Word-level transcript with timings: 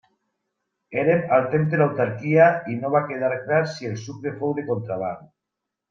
Érem 1.01 1.35
al 1.37 1.45
temps 1.51 1.69
de 1.75 1.79
l'autarquia 1.81 2.49
i 2.73 2.81
no 2.81 2.93
va 2.97 3.05
quedar 3.13 3.33
clar 3.45 3.63
si 3.77 3.89
el 3.93 3.97
sucre 4.09 4.37
fou 4.43 4.61
de 4.63 4.69
contraban. 4.73 5.27